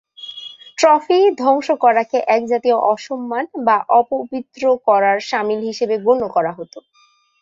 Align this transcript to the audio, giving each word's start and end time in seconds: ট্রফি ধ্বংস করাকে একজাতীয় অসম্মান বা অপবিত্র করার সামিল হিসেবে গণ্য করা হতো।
ট্রফি 0.77 1.19
ধ্বংস 1.39 1.67
করাকে 1.83 2.17
একজাতীয় 2.35 2.77
অসম্মান 2.91 3.45
বা 3.67 3.77
অপবিত্র 3.99 4.63
করার 4.87 5.17
সামিল 5.29 5.59
হিসেবে 5.69 5.95
গণ্য 6.05 6.23
করা 6.35 6.51
হতো। 6.57 6.77